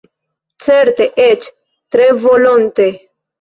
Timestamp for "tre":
1.97-2.09